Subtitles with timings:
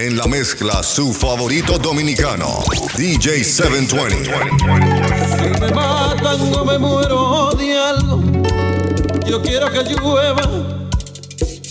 [0.00, 2.62] En la mezcla, su favorito dominicano,
[2.96, 4.30] DJ 720.
[5.26, 8.22] Si me matan o me muero de algo,
[9.26, 10.42] yo quiero que llueva,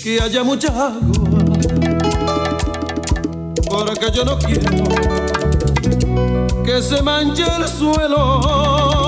[0.04, 1.40] que haya mucha agua.
[3.70, 4.83] Porque yo no quiero
[6.65, 9.07] que se manche el suelo.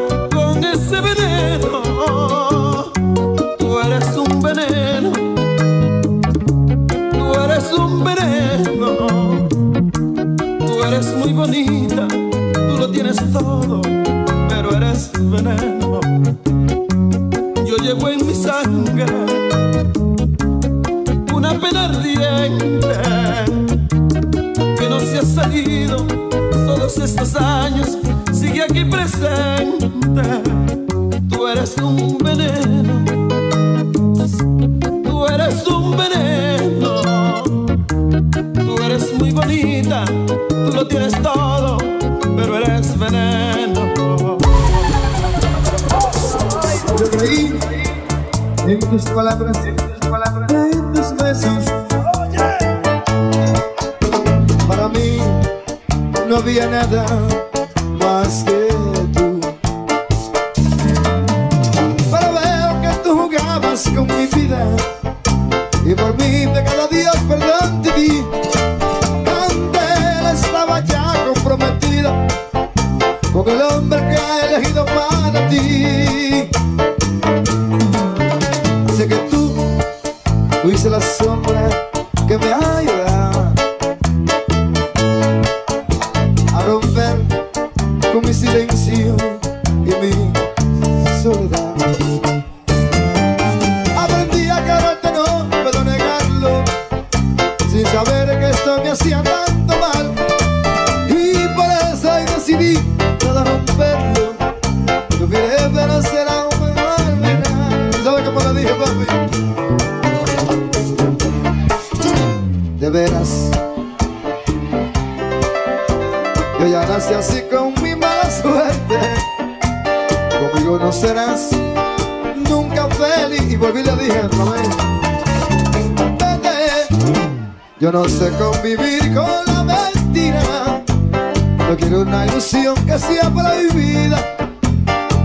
[132.01, 134.17] una ilusión que sea para mi vida.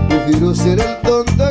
[0.07, 1.49] Prefiero ser el tonto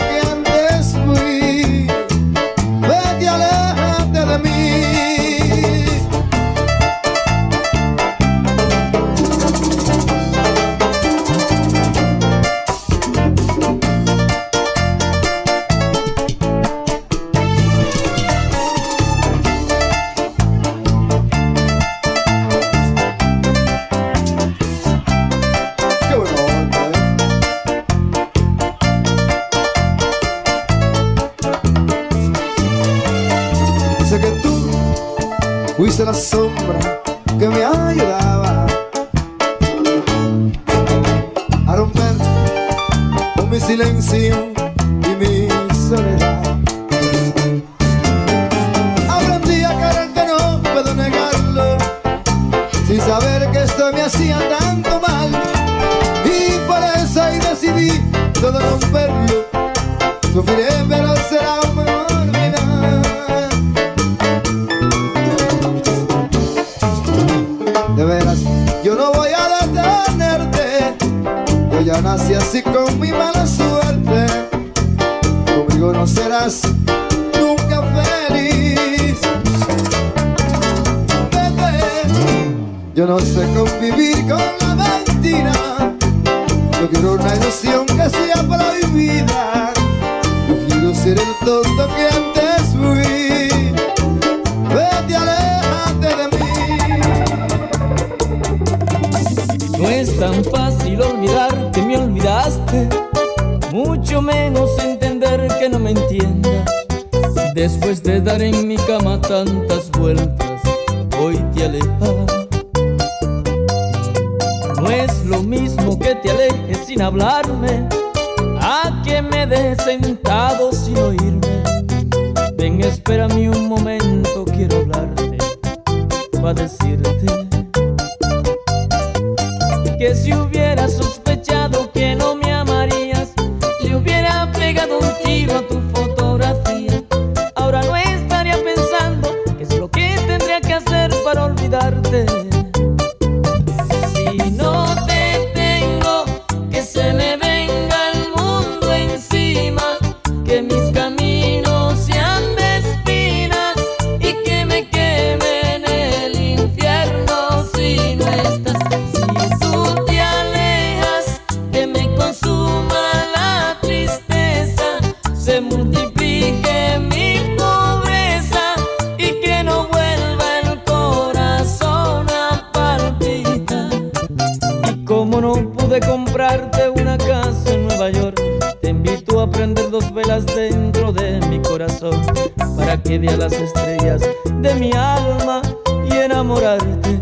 [183.06, 185.62] que vea las estrellas de mi alma
[186.10, 187.20] y enamorarte,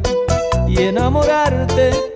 [0.66, 2.13] y enamorarte.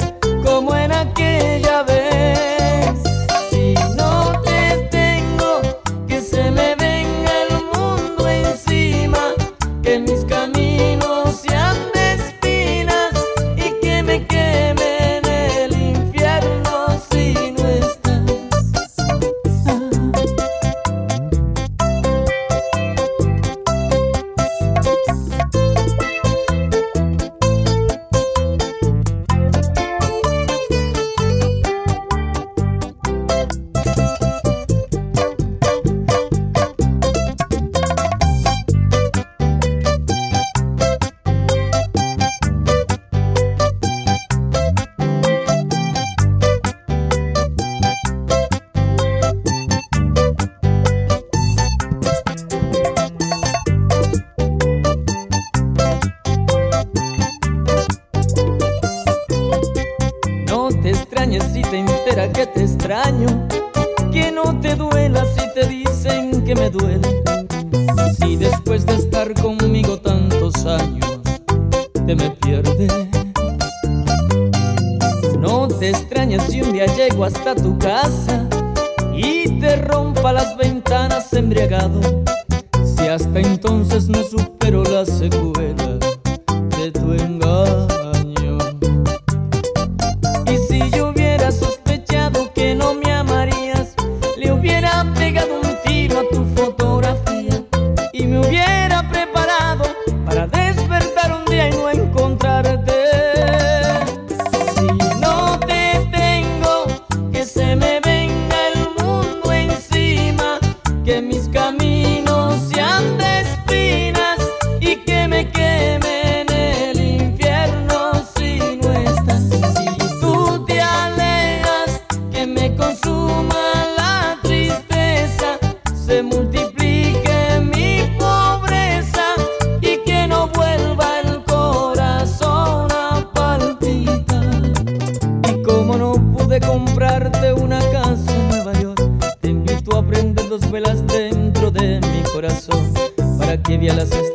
[143.98, 144.27] Las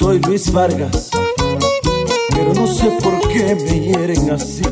[0.00, 1.10] soy Luis Vargas,
[2.30, 4.62] pero no sé por qué me hieren así.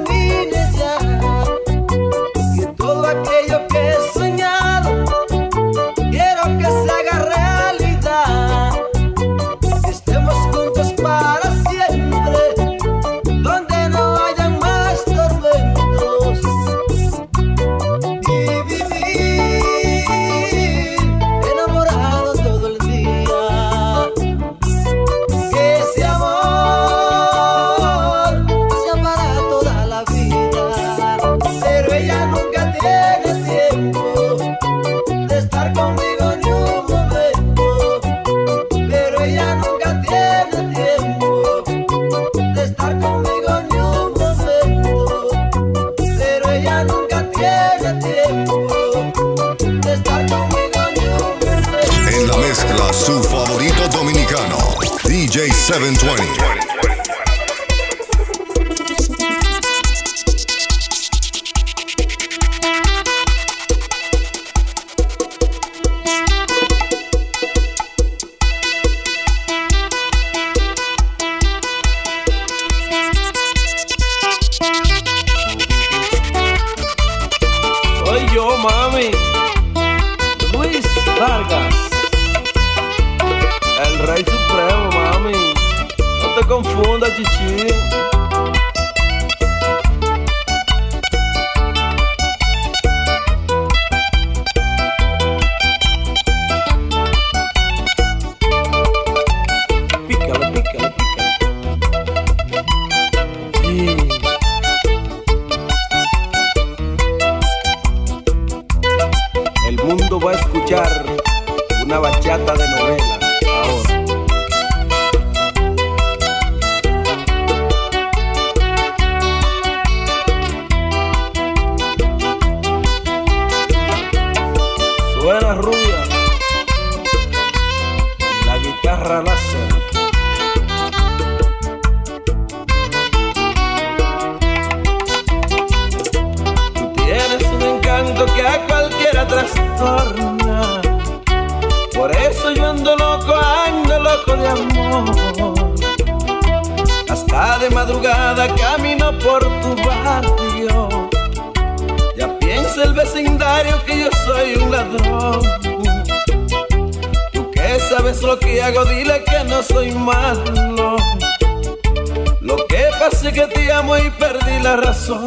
[163.21, 165.25] que te amo y perdí la razón.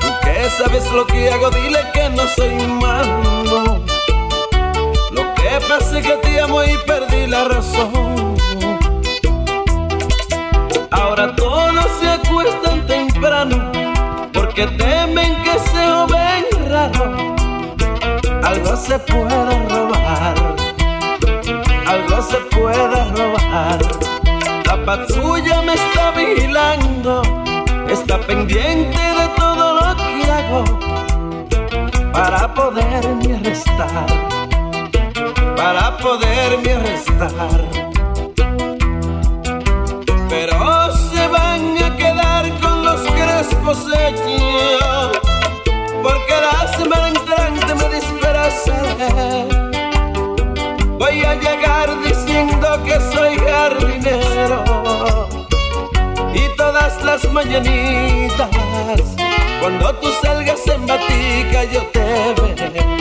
[0.00, 3.84] Tú que sabes lo que hago, dile que no soy malo.
[5.10, 8.36] Lo que pasa es que te amo y perdí la razón.
[10.92, 13.72] Ahora todos se acuestan temprano
[14.32, 17.34] porque temen que se joven raro.
[18.44, 20.34] Algo se puede robar,
[21.84, 24.07] algo se puede robar
[24.88, 27.20] patrulla me está vigilando,
[27.90, 30.64] está pendiente de todo lo que hago
[32.10, 34.06] para poderme arrestar,
[35.58, 37.60] para poderme arrestar.
[40.30, 44.57] Pero se van a quedar con los crespos hechos.
[57.38, 58.50] mañanitas.
[59.60, 62.97] Cuando tú salgas en batica yo te veré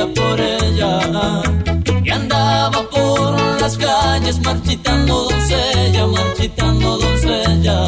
[0.00, 1.42] por ella.
[2.02, 7.86] Y andaba por las calles marchitando doncella, marchitando doncella.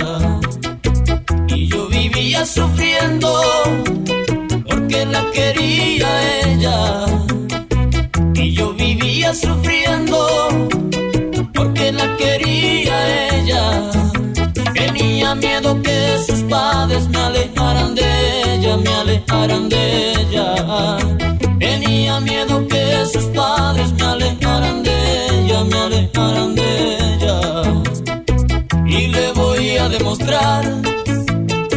[1.49, 3.41] Y yo vivía sufriendo
[4.69, 6.09] porque la quería
[6.43, 7.07] ella.
[8.35, 10.59] Y yo vivía sufriendo
[11.55, 12.97] porque la quería
[13.35, 13.91] ella.
[14.75, 21.14] Tenía miedo que sus padres me alejaran de ella, me alejaran de ella
[22.21, 27.63] miedo que sus padres me alejaran de ella, me alejaran de ella.
[28.87, 30.65] Y le voy a demostrar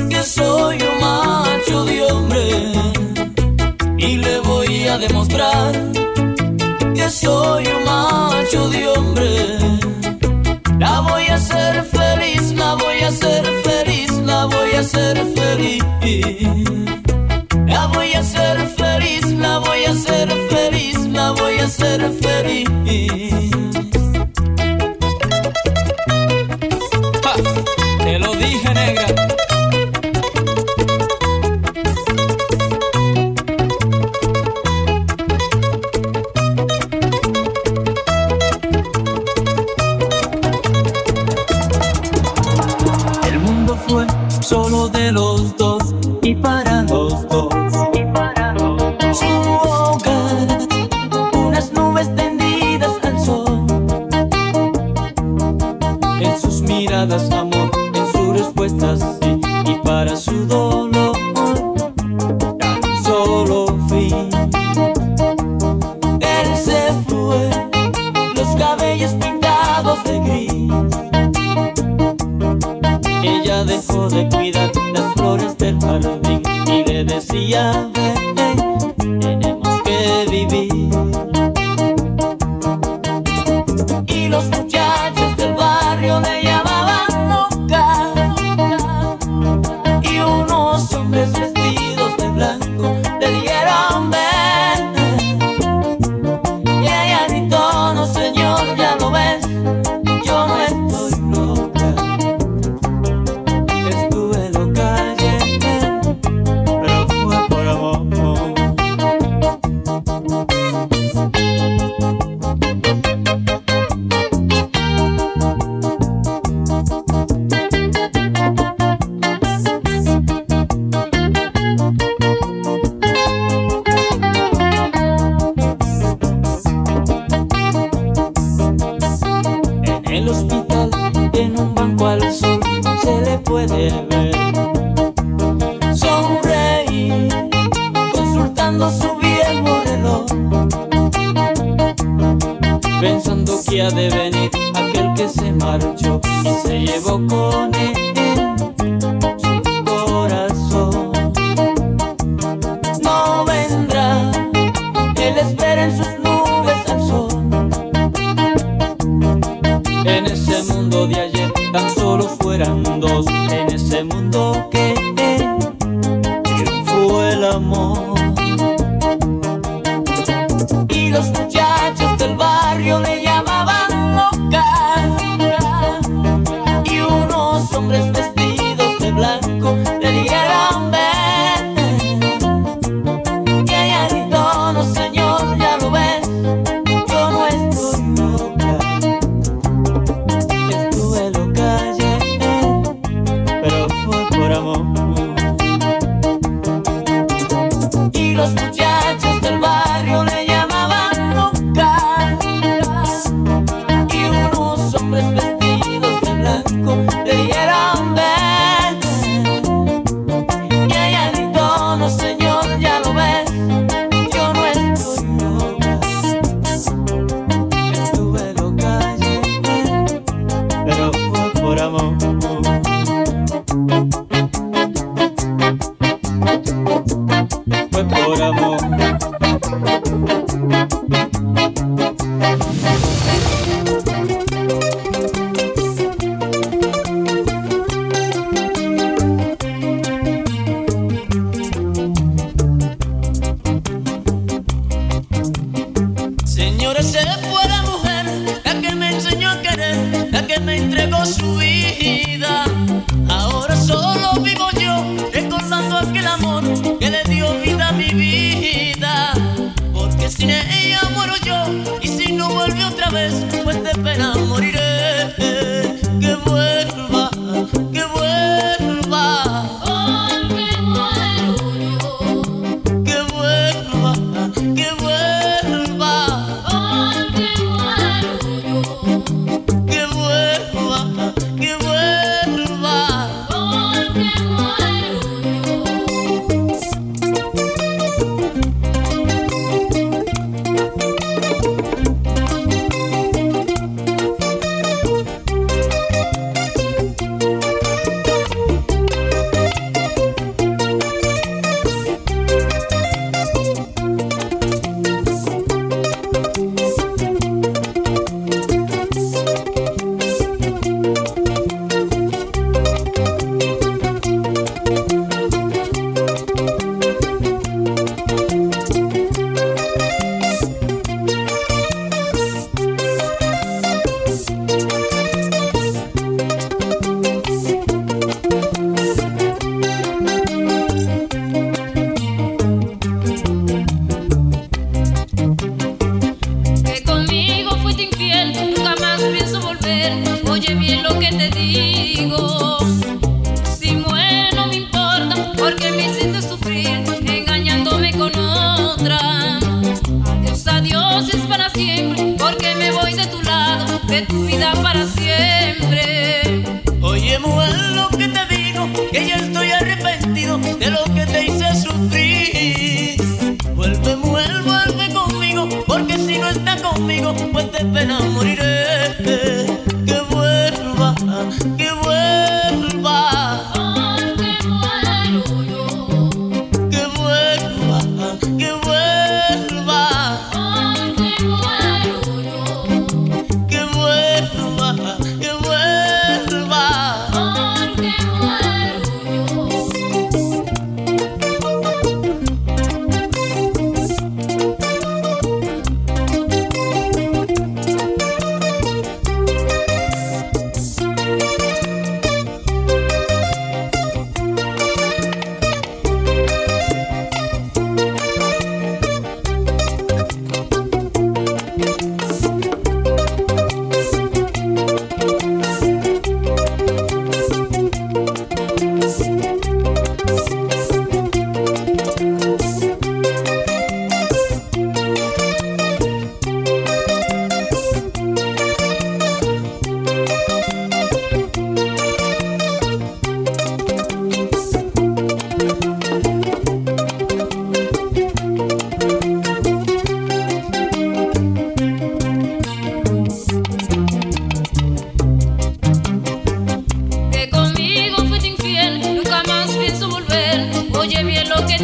[0.09, 2.71] que soy un macho de hombre.
[3.97, 5.71] Y le voy a demostrar
[6.95, 9.29] que soy un macho de hombre.
[10.79, 15.83] La voy a hacer feliz, la voy a hacer feliz, la voy a hacer feliz.
[17.65, 18.76] La voy a hacer feliz.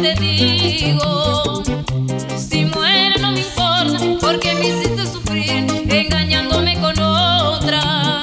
[0.04, 1.62] te digo.
[2.36, 8.20] Si muere no me importa, porque me hiciste sufrir engañándome con otra.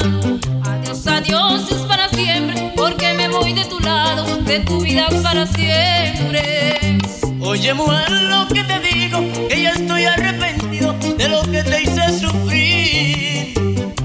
[0.64, 5.48] Adiós, adiós es para siempre, porque me voy de tu lado, de tu vida para
[5.48, 7.00] siempre.
[7.42, 9.18] Oye, mujer, lo que te digo,
[9.50, 13.56] que ya estoy arrepentido de lo que te hice sufrir.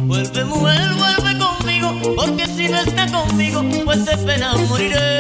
[0.07, 5.16] Vuelve, mujer, vuelve conmigo, porque si no está conmigo, pues de pena moriré.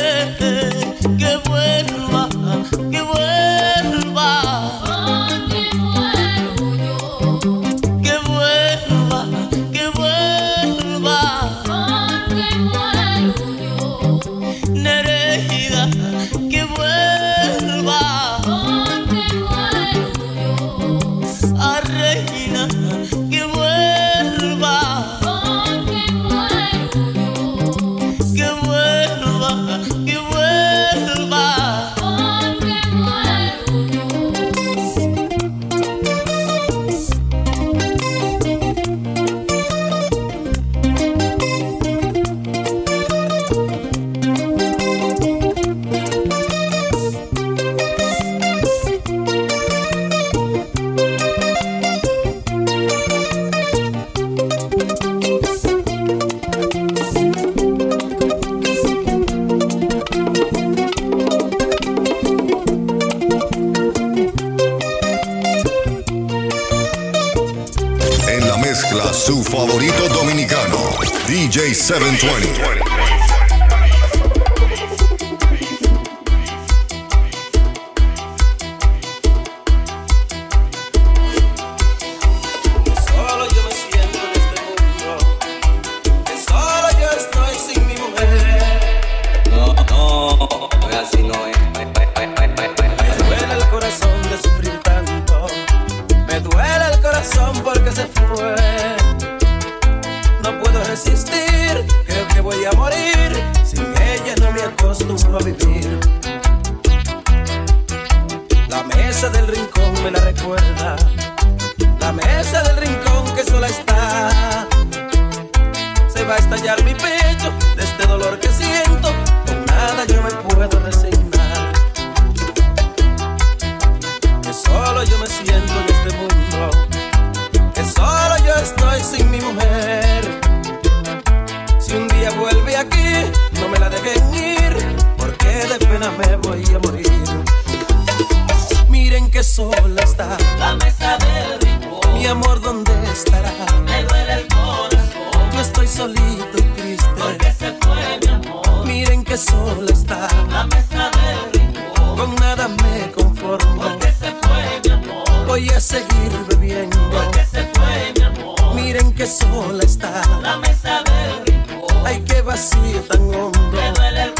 [149.83, 152.17] la mesa del rincón.
[152.17, 153.83] Con nada me conformo.
[153.83, 155.47] Porque se fue mi amor.
[155.47, 156.97] Voy a seguir bebiendo.
[157.11, 158.75] Porque se fue mi amor.
[158.75, 162.07] Miren que sola está la mesa del rincón.
[162.07, 163.71] Ay, qué vacío tan hondo.
[163.73, 164.36] Me duele el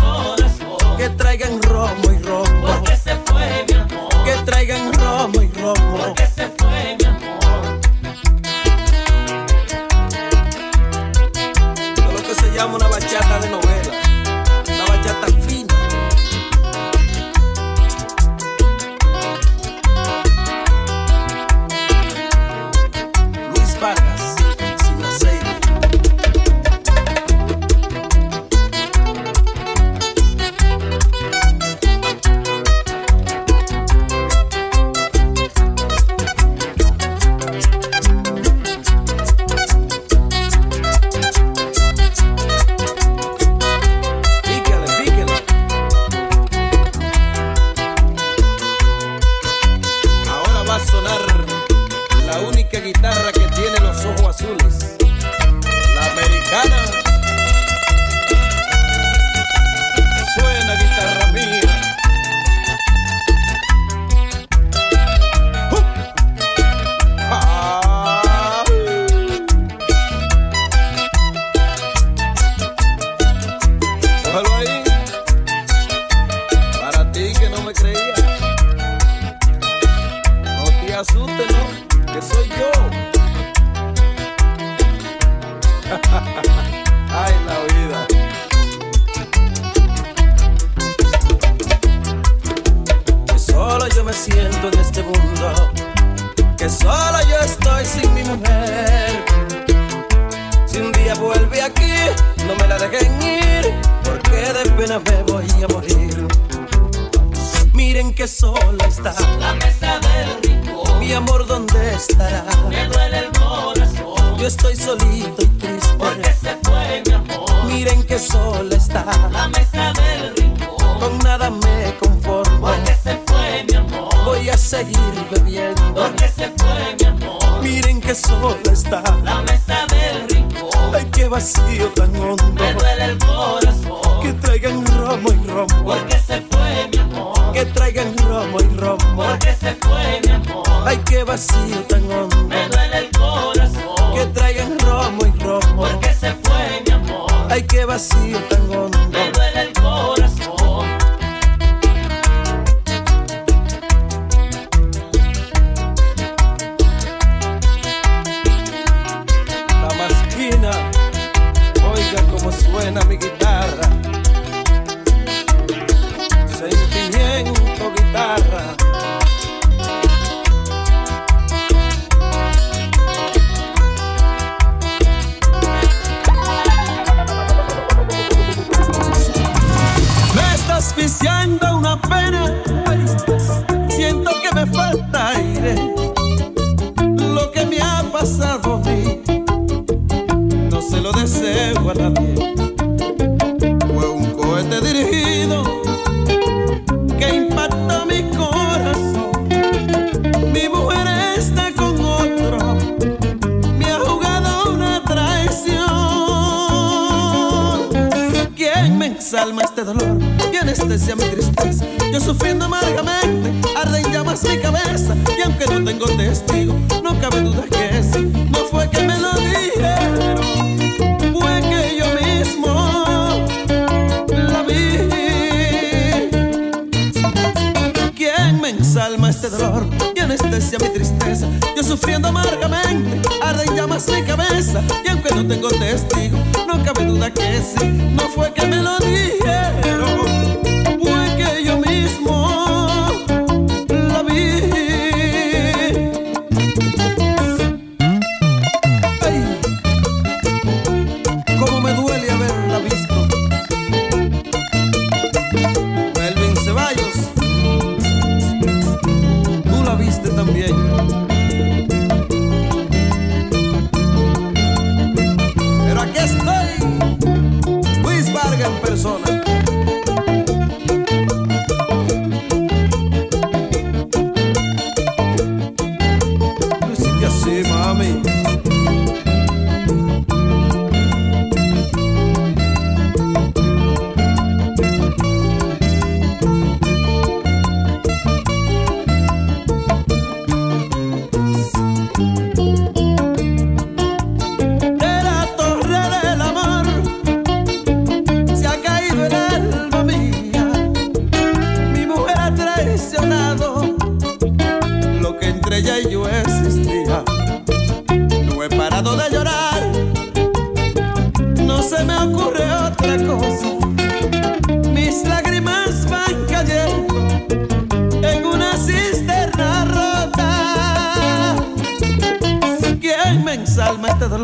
[138.57, 140.65] Porque se fue mi amor.
[140.85, 142.07] Ay, qué vacío tan.
[142.49, 144.15] Me duele el corazón.
[144.15, 145.77] Que traigan romo y romo.
[145.77, 147.31] Porque se fue mi amor.
[147.51, 148.67] Ay, qué vacío tan.
[149.11, 150.16] Me duele el corazón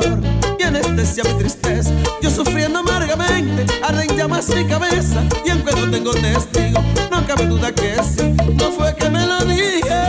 [0.02, 0.20] dolor
[0.58, 1.90] y anestesia mi tristeza.
[2.20, 5.22] Yo sufriendo amargamente, arden llamas mi cabeza.
[5.44, 8.34] Y en cuanto tengo testigo, no cabe duda que sí.
[8.54, 10.00] No fue que me lo dije,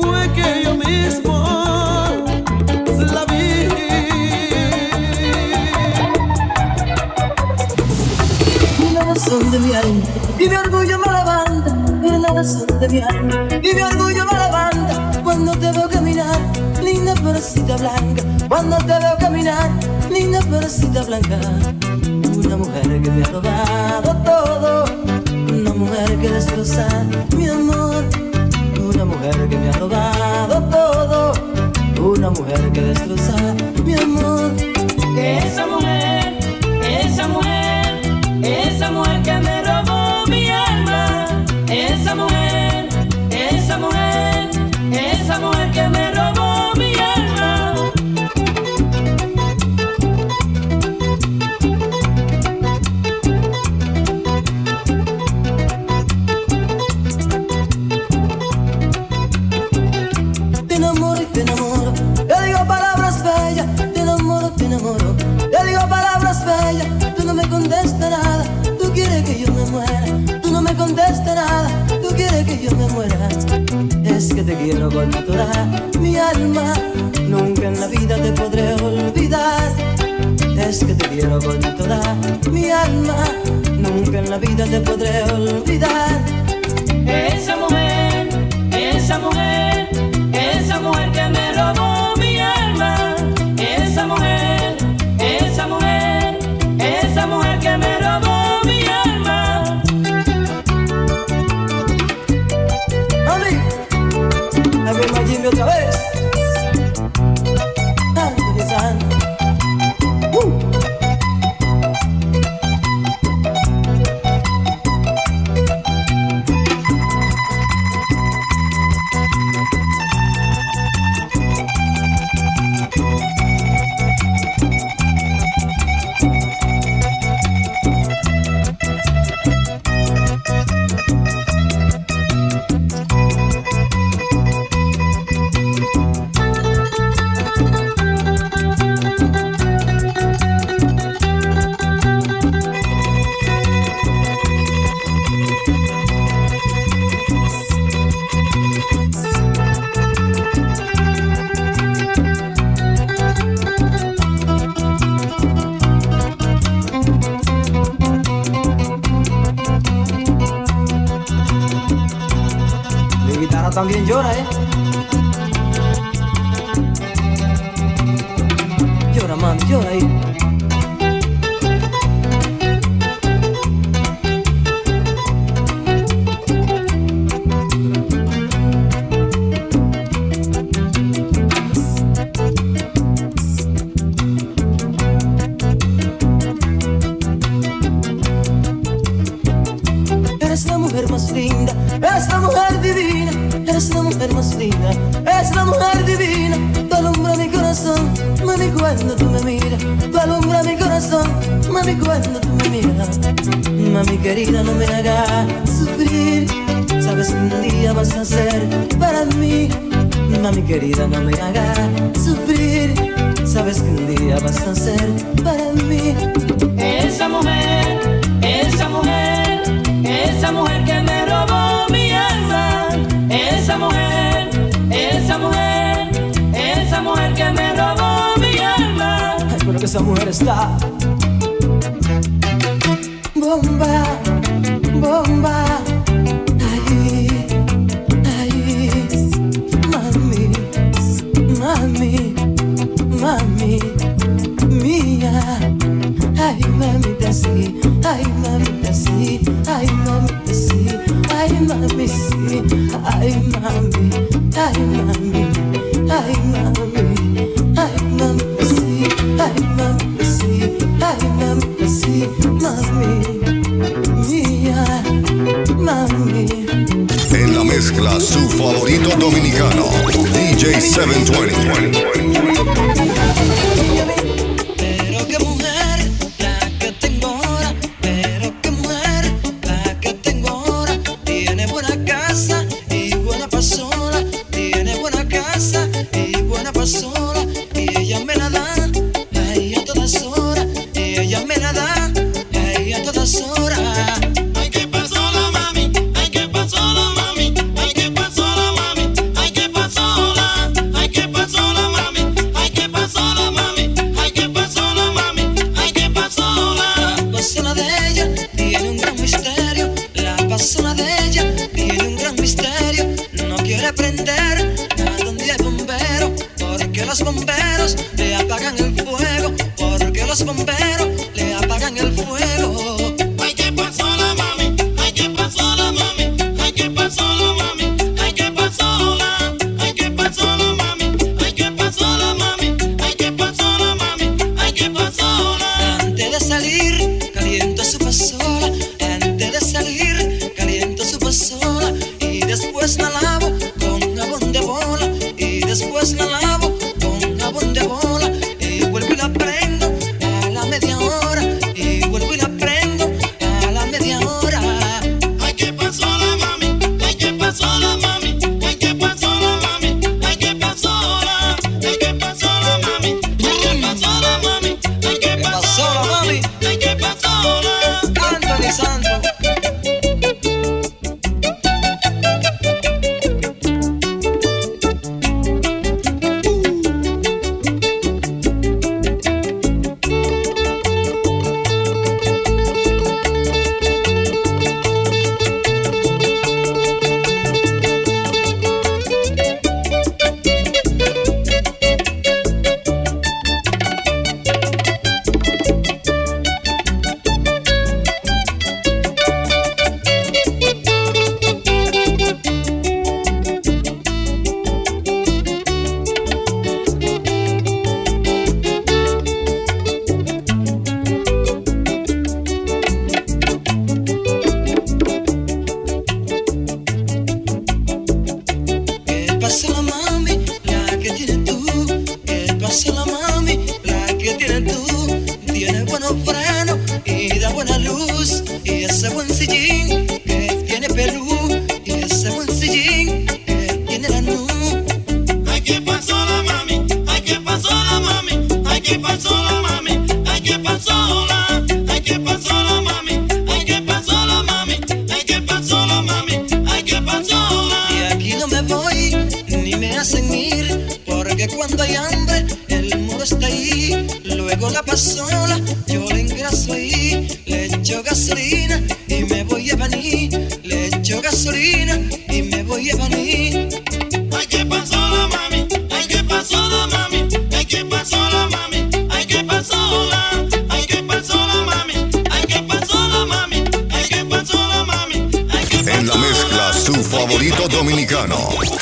[0.00, 2.06] fue que yo mismo
[3.12, 3.68] la vi.
[8.94, 10.04] La razón de mi alma,
[10.38, 14.07] y mi orgullo me levanta, y la razón de mi alma, y mi orgullo.
[17.28, 19.70] florecita blanca, cuando te veo caminar,
[20.10, 21.38] linda florecita blanca.
[22.44, 24.84] Una mujer que me ha robado todo,
[25.52, 26.86] una mujer que destroza
[27.36, 28.04] mi amor.
[28.80, 31.32] Una mujer que me ha robado todo,
[32.00, 33.36] una mujer que destroza
[33.84, 34.47] mi amor.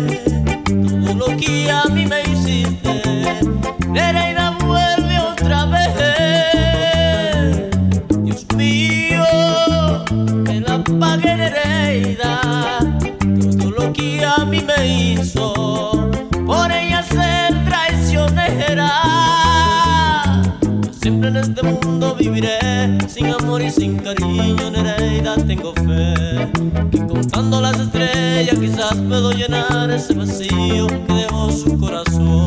[0.00, 3.02] todo lo que a mí me hiciste.
[3.88, 5.90] Nereida vuelve otra vez.
[8.22, 9.24] Dios mío,
[10.44, 12.40] que la pague Nereida,
[13.58, 16.10] todo lo que a mí me hizo.
[16.46, 18.90] Por ella ser traicionera.
[20.82, 22.58] Yo siempre en este mundo viviré
[23.08, 24.70] sin amor y sin cariño.
[24.70, 26.48] Nereida, tengo fe
[26.90, 32.39] que contando las estrellas ella quizás puedo llenar ese vacío que dejó su corazón.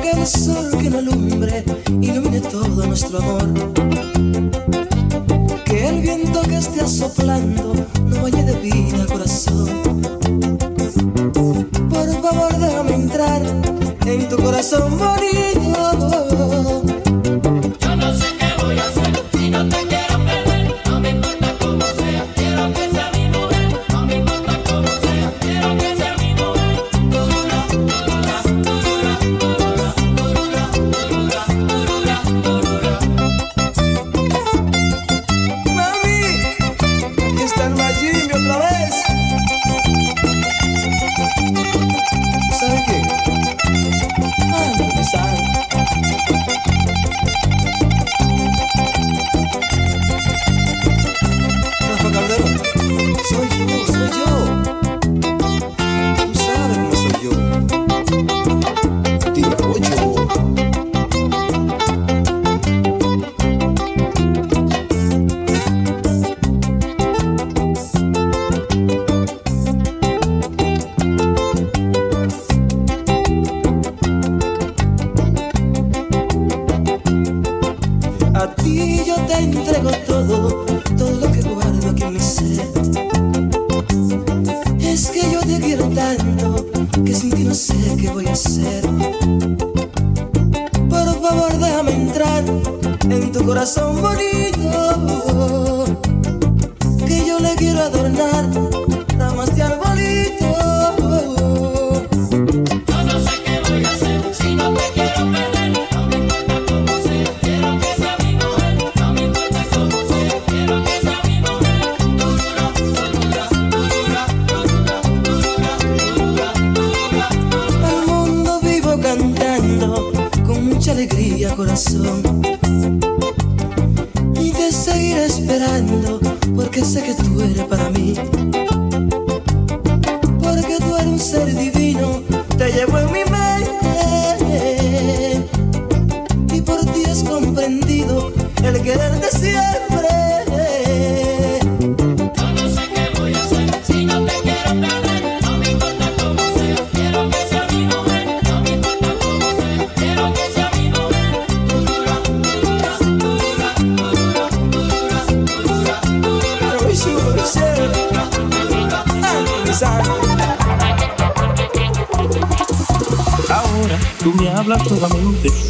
[0.00, 1.64] que el sol que no alumbre
[2.00, 3.48] ilumine todo nuestro amor.
[5.64, 7.74] Que el viento que esté soplando
[8.06, 10.02] no vaya de vida corazón.
[11.90, 13.42] Por favor déjame entrar
[14.06, 15.59] en tu corazón bonito.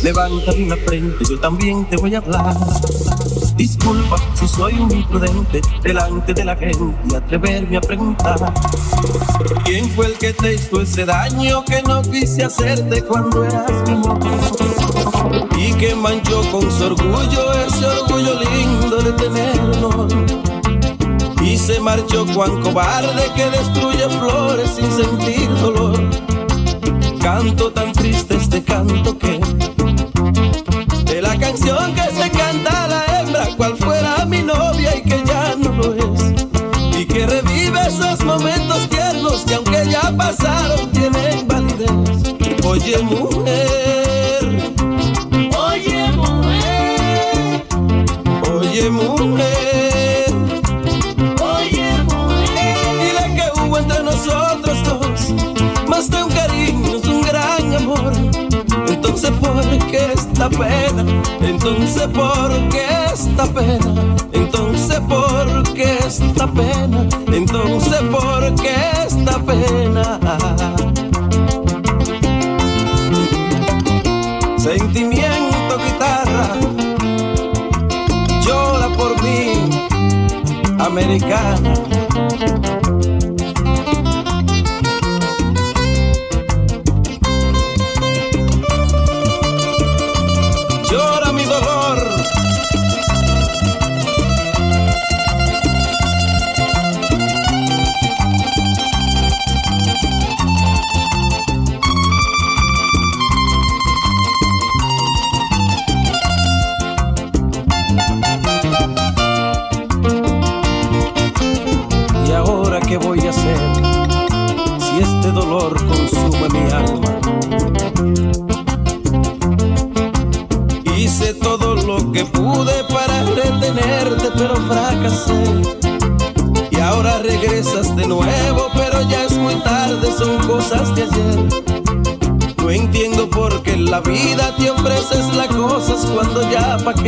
[0.03, 2.55] Levanta bien la frente, yo también te voy a hablar.
[3.57, 8.55] Disculpa si soy un imprudente delante de la gente y atreverme a preguntar.
[9.65, 13.97] ¿Quién fue el que te hizo ese daño que no quise hacerte cuando eras mi
[13.97, 14.41] mujer?
[15.59, 20.15] Y que manchó con su orgullo ese orgullo lindo de tenernos.
[21.43, 26.00] Y se marchó cuán cobarde que destruye flores sin sentir dolor.
[27.21, 29.39] Canto tan triste este canto que
[31.05, 35.23] de la canción que se canta a la hembra, cual fuera mi novia y que
[35.27, 36.35] ya no lo es.
[36.99, 41.91] Y que revive esos momentos tiernos que aunque ya pasaron tienen validez.
[42.65, 44.73] Oye mujer,
[45.59, 47.65] Oye, mujer,
[48.53, 50.33] oye mujer,
[51.43, 52.99] oye, mujer.
[53.03, 56.31] dile que hubo entre nosotros dos más de un
[58.89, 61.05] Entonces, ¿por qué esta pena?
[61.41, 64.17] Entonces, ¿por qué esta pena?
[64.33, 67.07] Entonces, ¿por qué esta pena?
[67.33, 68.77] Entonces, ¿por qué
[69.07, 70.19] esta pena?
[74.57, 76.57] Sentimiento, guitarra,
[78.45, 79.69] llora por mí,
[80.79, 82.00] americana.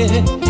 [0.02, 0.41] Ya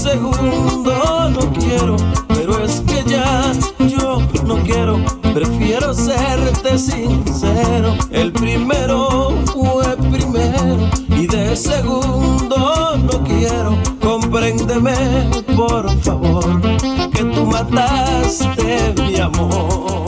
[0.00, 1.96] segundo no quiero,
[2.28, 3.52] pero es que ya
[3.86, 4.98] yo no quiero,
[5.34, 7.94] prefiero serte sincero.
[8.10, 13.76] El primero fue primero y de segundo no quiero.
[14.00, 14.94] Compréndeme,
[15.54, 16.60] por favor,
[17.12, 19.99] que tú mataste mi amor.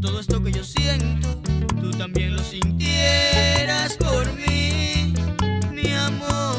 [0.00, 1.28] todo esto que yo siento,
[1.80, 5.14] tú también lo sintieras por mí,
[5.72, 6.56] mi amor.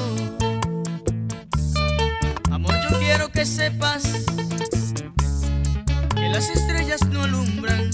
[2.51, 4.03] Amor, yo quiero que sepas
[6.15, 7.89] que las estrellas no alumbran.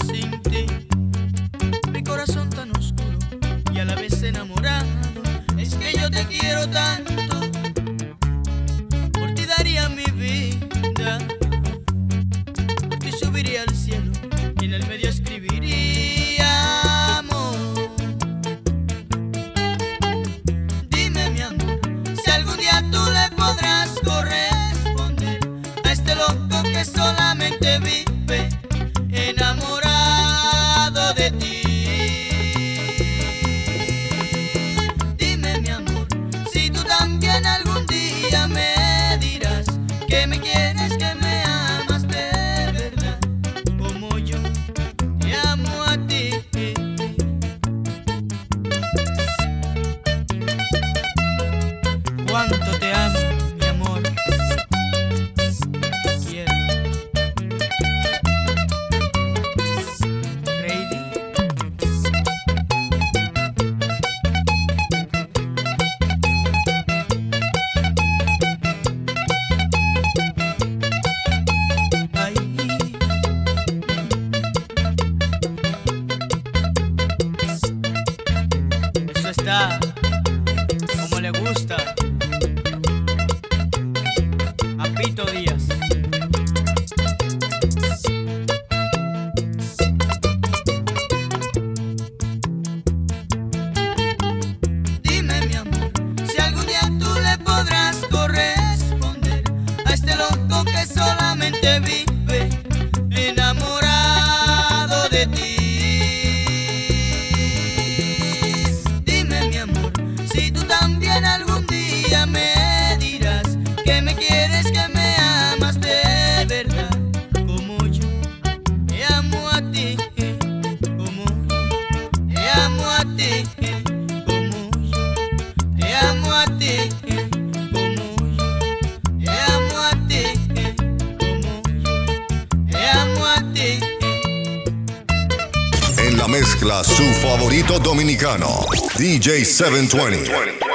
[139.18, 140.67] DJ720.